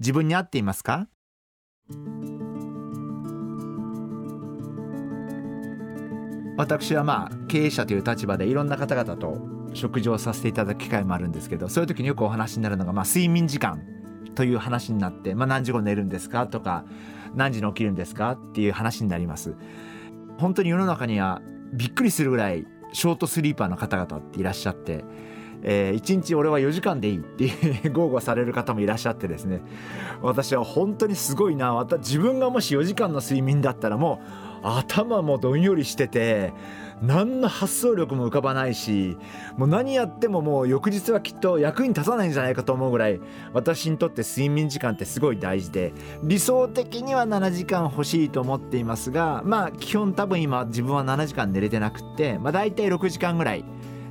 [0.00, 1.08] 自分に合っていますか？
[6.56, 9.36] 私はまあ経営者という立場でいろんな方々と
[9.74, 13.82] 食事をさせていただく機会もあるんですけどそういう時によくお話になるのが、まあ、睡眠時間
[14.34, 16.86] という話になって、まあ、何時頃寝るんですかとか
[17.34, 19.54] 何時に起きるんですかっていう話になります。
[20.38, 21.42] 本当に世の中には
[21.74, 25.04] びっくりするぐらいショートスリーパーの方々っていらっしゃって
[25.62, 29.60] えー、1日俺は4時間でいいって 豪語される方もいらっしゃってですね。
[30.22, 31.86] 私は本当にすごいな。
[31.98, 36.52] 自分がもし4時間の睡眠だったらもう頭もどんよりしてて
[37.02, 39.16] 何の発想力も浮かばないし
[39.56, 43.20] もう何やってももう翌日はきっと役に立たないんじゃないかと思うぐらい
[43.54, 53.64] 私にとって睡眠時間ってすごい大事で理想的には7時間欲しいと思っていますがまあ基本多分今自分は7時間寝れてなくってまあ大体6時間ぐらい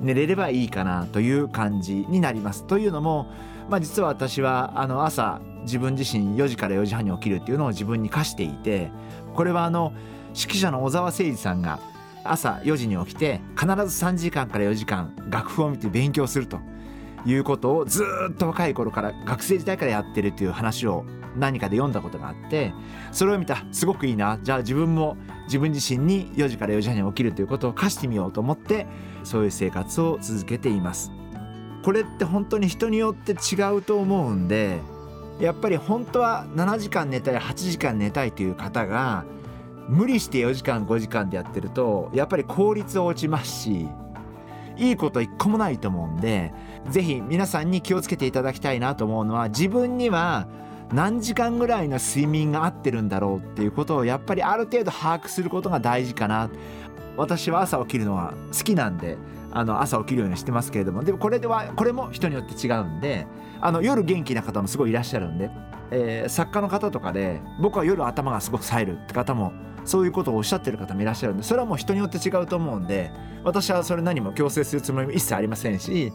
[0.00, 2.64] 寝れればいいかなという感じになります。
[2.66, 3.26] というのも、
[3.68, 8.90] まあ、実は私はあの朝自分自身4時から4時半に起きるっていうのを自分に課していて
[9.34, 9.92] これはあの
[10.34, 11.80] 指揮者の小沢誠二さんが
[12.24, 16.58] 朝4時に起きて必ず3時間から4時間楽譜を見て勉強すると
[17.26, 21.04] いうことをずっと若い頃から学生時代からやってるという話を
[21.36, 22.72] 何かで読んだことがあって
[23.12, 24.38] それを見たすごくいいな。
[24.42, 28.86] じゃあ自分も自分自身に4時から4時半に起きるということを課してみようと思って
[29.22, 31.12] そういう生活を続けています。
[31.84, 34.80] これって本当に人によって違うと思うんで
[35.38, 39.26] やっぱり本当は7時間寝たい8時間寝たいという方が
[39.88, 43.86] 無理して4時間5時間でやってるとやっぱり効率は落ちますし
[44.78, 46.54] いいこと一個もないと思うんで
[46.88, 50.48] 是非皆さんに気をつけていただきたいなと思うのは自分には
[50.94, 56.48] 何時間ぐらいの睡眠が合ってるんだろうっていうことをやっぱりある程度把握することが大事かな。
[57.16, 59.18] 私は朝起きるのは好きなんで
[59.52, 63.26] あの朝起きるようにしてますけれどもでもこれではこれも人によって違うんで
[63.60, 65.48] あの夜元気な方もすごいいらっしゃるんで、
[65.92, 69.52] えー、作家の方とかで僕は夜頭がすごく冴えるって方も
[69.84, 73.12] そういうことをおっしゃってる方もいらっしゃるんでそれはもう人によって違うと思うんで
[73.44, 76.12] 私はそれ何も強制するつもりも一切ありませんし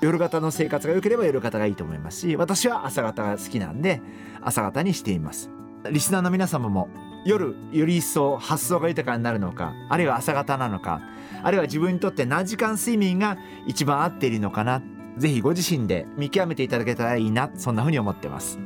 [0.00, 4.00] 夜型の生活が良ければ夜型がいいと思いますし私は朝型が好きなんで
[4.40, 5.50] 朝型にしています。
[5.90, 6.88] リスナーの皆様も
[7.24, 11.00] 夜より一層発想が豊かになるのかあるいは朝型なのか
[11.42, 14.82] あるいは自分にとって何時間睡眠が一番合っているのかな
[15.18, 18.58] ぜひご自身で見極めていただけたらいいなそんなふうに思ってます。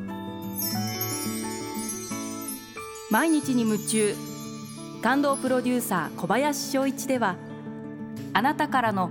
[3.11, 4.15] 毎日に夢中。
[5.03, 7.35] 感動プロデューサー小林翔一では
[8.33, 9.11] あなたからの